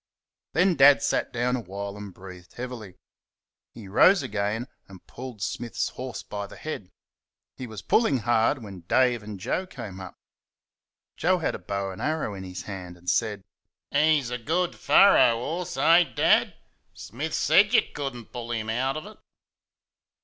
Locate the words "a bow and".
11.53-12.01